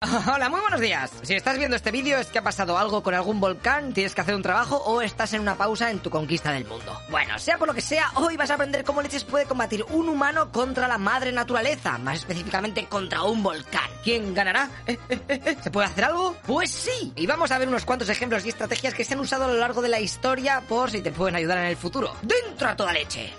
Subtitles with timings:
[0.34, 1.10] Hola, muy buenos días.
[1.22, 4.20] Si estás viendo este vídeo es que ha pasado algo con algún volcán, tienes que
[4.20, 7.00] hacer un trabajo o estás en una pausa en tu conquista del mundo.
[7.08, 10.10] Bueno, sea por lo que sea, hoy vas a aprender cómo leches puede combatir un
[10.10, 13.88] humano contra la madre naturaleza, más específicamente contra un volcán.
[14.04, 14.68] ¿Quién ganará?
[14.86, 16.36] ¿Eh, eh, eh, ¿Se puede hacer algo?
[16.46, 17.14] Pues sí.
[17.16, 19.56] Y vamos a ver unos cuantos ejemplos y estrategias que se han usado a lo
[19.56, 22.14] largo de la historia por si te pueden ayudar en el futuro.
[22.20, 23.32] ¡Dentro a toda leche!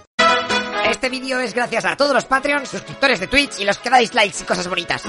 [0.89, 4.15] Este vídeo es gracias a todos los Patreons, suscriptores de Twitch y los que dais
[4.15, 5.03] likes y cosas bonitas.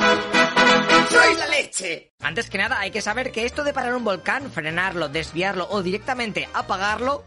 [1.11, 2.13] ¡Soy la leche!
[2.21, 5.83] Antes que nada, hay que saber que esto de parar un volcán, frenarlo, desviarlo o
[5.83, 7.25] directamente apagarlo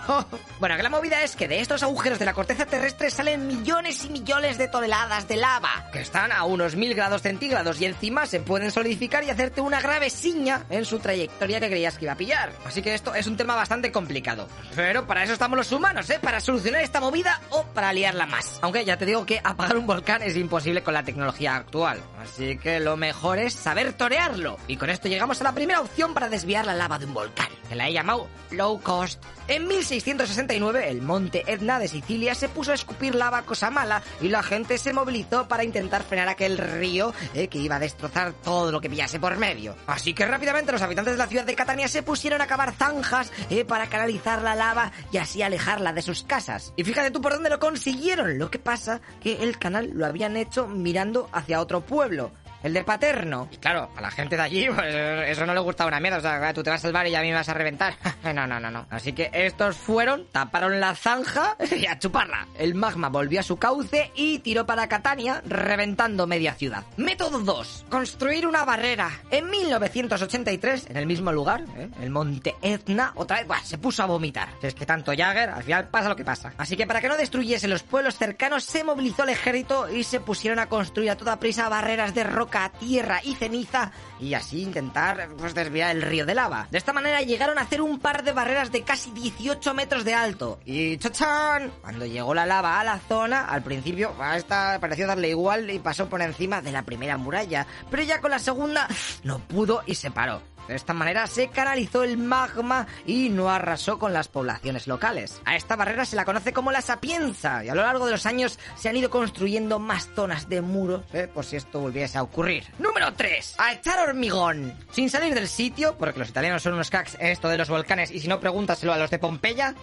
[0.60, 4.04] bueno, que la movida es que de estos agujeros de la corteza terrestre salen millones
[4.04, 8.26] y millones de toneladas de lava, que están a unos mil grados centígrados y encima
[8.26, 12.12] se pueden solidificar y hacerte una grave siña en su trayectoria que creías que iba
[12.12, 12.52] a pillar.
[12.64, 14.48] Así que esto es un tema bastante complicado.
[14.74, 16.18] Pero para eso estamos los humanos, ¿eh?
[16.20, 18.58] Para solucionar esta movida o para liarla más.
[18.62, 22.00] Aunque ya te digo que apagar un volcán es imposible con la tecnología actual.
[22.20, 24.58] Así que lo mejor es saber torearlo.
[24.68, 27.48] Y con esto llegamos a la primera opción para desviar la lava de un volcán,
[27.68, 29.22] que la he llamado low cost.
[29.52, 34.28] En 1669, el monte Etna de Sicilia se puso a escupir lava cosa mala y
[34.28, 38.72] la gente se movilizó para intentar frenar aquel río eh, que iba a destrozar todo
[38.72, 39.76] lo que pillase por medio.
[39.86, 43.30] Así que rápidamente los habitantes de la ciudad de Catania se pusieron a cavar zanjas
[43.50, 46.72] eh, para canalizar la lava y así alejarla de sus casas.
[46.78, 48.38] Y fíjate tú por dónde lo consiguieron.
[48.38, 52.84] Lo que pasa que el canal lo habían hecho mirando hacia otro pueblo el de
[52.84, 53.48] Paterno.
[53.50, 56.18] Y claro, a la gente de allí, pues eso no le gustaba una mierda.
[56.18, 57.94] O sea, tú te vas a salvar y a mí me vas a reventar.
[58.24, 58.86] no, no, no, no.
[58.90, 62.46] Así que estos fueron, taparon la zanja y a chuparla.
[62.58, 66.84] El magma volvió a su cauce y tiró para Catania, reventando media ciudad.
[66.96, 67.86] Método 2.
[67.88, 69.10] Construir una barrera.
[69.30, 71.88] En 1983, en el mismo lugar, ¿eh?
[72.00, 74.48] el monte Etna, otra vez, se puso a vomitar.
[74.62, 76.52] Es que tanto Jagger, al final pasa lo que pasa.
[76.58, 80.20] Así que para que no destruyese los pueblos cercanos, se movilizó el ejército y se
[80.20, 85.28] pusieron a construir a toda prisa barreras de roca tierra y ceniza y así intentar
[85.38, 86.68] pues, desviar el río de lava.
[86.70, 90.14] De esta manera llegaron a hacer un par de barreras de casi 18 metros de
[90.14, 90.60] alto.
[90.64, 91.72] Y ¡chachán!
[91.80, 96.08] Cuando llegó la lava a la zona, al principio esta pareció darle igual y pasó
[96.08, 97.66] por encima de la primera muralla.
[97.90, 98.88] Pero ya con la segunda
[99.24, 100.51] no pudo y se paró.
[100.68, 105.40] De esta manera se canalizó el magma y no arrasó con las poblaciones locales.
[105.44, 108.26] A esta barrera se la conoce como la sapienza y a lo largo de los
[108.26, 111.28] años se han ido construyendo más zonas de muros ¿eh?
[111.32, 112.64] por si esto volviese a ocurrir.
[112.78, 113.56] Número 3.
[113.58, 114.74] A echar hormigón.
[114.90, 118.10] Sin salir del sitio, porque los italianos son unos cracks en esto de los volcanes
[118.10, 119.74] y si no pregúntaselo a los de Pompeya.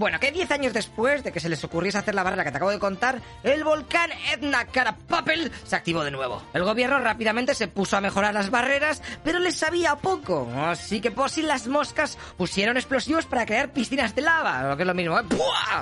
[0.00, 2.56] Bueno, que 10 años después de que se les ocurriese hacer la barrera que te
[2.56, 6.42] acabo de contar, el volcán Etna Karapapel se activó de nuevo.
[6.54, 10.50] El gobierno rápidamente se puso a mejorar las barreras, pero les sabía poco.
[10.56, 14.84] Así que por si las moscas pusieron explosivos para crear piscinas de lava, lo que
[14.84, 15.20] es lo mismo.
[15.20, 15.24] ¿eh?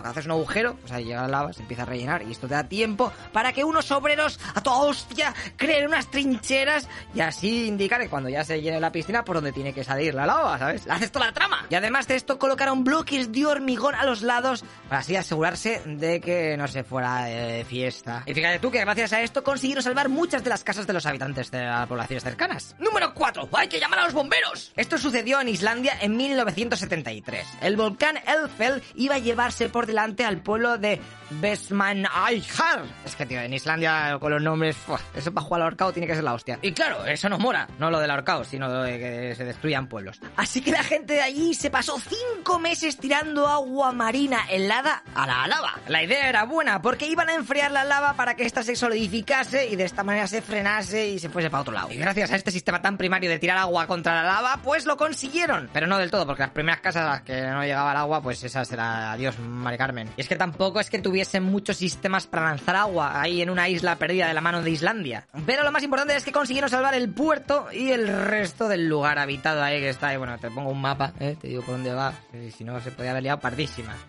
[0.02, 2.54] Haces un agujero, pues ahí llega la lava, se empieza a rellenar y esto te
[2.54, 8.00] da tiempo para que unos obreros a toda hostia creen unas trincheras y así indicar
[8.00, 10.90] que cuando ya se llene la piscina por donde tiene que salir la lava, ¿sabes?
[10.90, 11.66] Haces toda la trama.
[11.70, 16.20] Y además de esto colocaron bloques de hormigón a los lados para así asegurarse de
[16.20, 18.22] que no se fuera de fiesta.
[18.26, 21.06] Y fíjate tú que gracias a esto consiguieron salvar muchas de las casas de los
[21.06, 22.74] habitantes de las poblaciones cercanas.
[22.78, 23.48] Número 4.
[23.52, 24.72] Hay que llamar a los bomberos.
[24.76, 27.46] Esto sucedió en Islandia en 1973.
[27.60, 32.84] El volcán Elfell iba a llevarse por delante al pueblo de Vestmannaeyjar.
[33.04, 34.76] Es que, tío, en Islandia con los nombres,
[35.14, 36.58] eso para jugar al ahorcado tiene que ser la hostia.
[36.62, 37.68] Y claro, eso nos mora.
[37.78, 40.20] No lo del ahorcado, sino de que se destruyan pueblos.
[40.36, 45.26] Así que la gente de allí se pasó cinco meses tirando agua marina helada a
[45.26, 45.74] la lava.
[45.88, 49.66] La idea era buena porque iban a enfriar la lava para que ésta se solidificase
[49.66, 51.92] y de esta manera se frenase y se fuese para otro lado.
[51.92, 54.96] Y gracias a este sistema tan primario de tirar agua contra la lava, pues lo
[54.96, 55.68] consiguieron.
[55.72, 58.22] Pero no del todo, porque las primeras casas a las que no llegaba el agua,
[58.22, 60.08] pues esas era adiós, Mari Carmen.
[60.16, 63.68] Y es que tampoco es que tuviesen muchos sistemas para lanzar agua ahí en una
[63.68, 65.26] isla perdida de la mano de Islandia.
[65.44, 69.18] Pero lo más importante es que consiguieron salvar el puerto y el resto del lugar
[69.18, 70.16] habitado ahí que está ahí.
[70.16, 71.36] Bueno, te pongo un mapa, ¿eh?
[71.40, 72.12] te digo por dónde va.
[72.32, 73.40] Y si no, se podía haber liado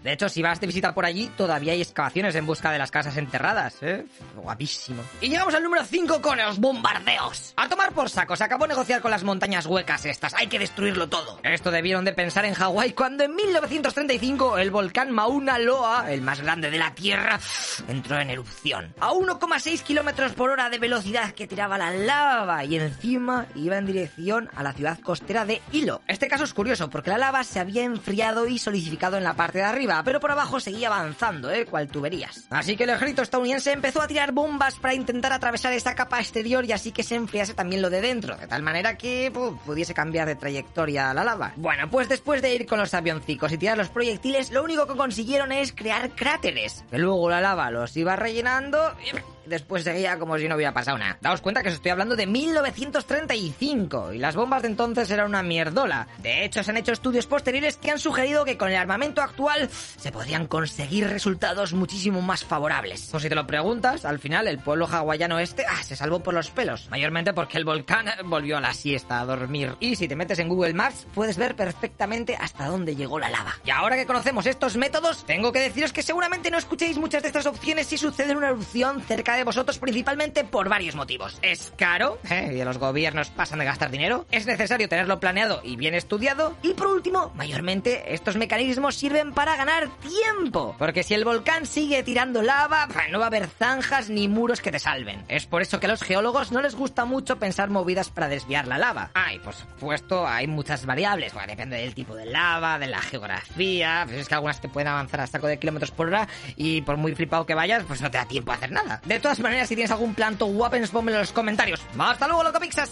[0.04, 2.92] De hecho, si vas de visita por allí, todavía hay excavaciones en busca de las
[2.92, 4.06] casas enterradas, ¿eh?
[4.36, 5.04] Guapísimo.
[5.22, 7.54] Y llegamos al número 5 con los bombardeos.
[7.56, 10.34] A tomar por saco, se acabó negociar con las montañas huecas estas.
[10.34, 11.40] Hay que destruirlo todo.
[11.44, 16.42] Esto debieron de pensar en Hawái cuando en 1935 el volcán Mauna Loa, el más
[16.42, 17.40] grande de la Tierra,
[17.88, 18.94] entró en erupción.
[19.00, 23.86] A 1,6 kilómetros por hora de velocidad que tiraba la lava y encima iba en
[23.86, 26.02] dirección a la ciudad costera de Hilo.
[26.08, 29.59] Este caso es curioso porque la lava se había enfriado y solidificado en la parte
[29.60, 31.66] de arriba, pero por abajo seguía avanzando, ¿eh?
[31.66, 32.48] Cual tuberías.
[32.50, 36.66] Así que el ejército estadounidense empezó a tirar bombas para intentar atravesar esta capa exterior
[36.66, 39.32] y así que se enfriase también lo de dentro, de tal manera que
[39.66, 41.54] pudiese cambiar de trayectoria la lava.
[41.56, 44.96] Bueno, pues después de ir con los avioncicos y tirar los proyectiles, lo único que
[44.96, 49.16] consiguieron es crear cráteres, que luego la lava los iba rellenando y
[49.50, 51.18] después seguía como si no hubiera pasado nada.
[51.22, 55.44] Daos cuenta que os estoy hablando de 1935 y las bombas de entonces eran una
[55.44, 56.08] mierdola.
[56.20, 59.70] De hecho, se han hecho estudios posteriores que han sugerido que con el armamento actual
[59.70, 63.08] se podrían conseguir resultados muchísimo más favorables.
[63.08, 66.34] Por si te lo preguntas, al final el pueblo hawaiano este ah, se salvó por
[66.34, 69.76] los pelos, mayormente porque el volcán volvió a la siesta a dormir.
[69.80, 73.56] Y si te metes en Google Maps, puedes ver perfectamente hasta dónde llegó la lava.
[73.66, 77.30] Y ahora que conocemos estos métodos, tengo que deciros que seguramente no escuchéis muchas de
[77.30, 81.38] estas opciones si sucede una erupción cerca de vosotros, principalmente por varios motivos.
[81.42, 82.52] Es caro, ¿eh?
[82.54, 86.74] y los gobiernos pasan de gastar dinero, es necesario tenerlo planeado y bien estudiado, y
[86.74, 92.42] por último, mayormente estos mecanismos sirven para ganar tiempo, porque si el volcán sigue tirando
[92.42, 95.24] lava, no va a haber zanjas ni muros que te salven.
[95.28, 98.68] Es por eso que a los geólogos no les gusta mucho pensar movidas para desviar
[98.68, 99.12] la lava.
[99.14, 104.04] Ah, y por supuesto hay muchas variables, depende del tipo de lava, de la geografía,
[104.06, 106.98] pues es que algunas te pueden avanzar a saco de kilómetros por hora y por
[106.98, 109.02] muy flipado que vayas, pues no te da tiempo a hacer nada.
[109.20, 111.82] De todas maneras, si tienes algún planto guapens, ponme en los comentarios.
[112.00, 112.90] ¡Hasta luego, loco Pixas!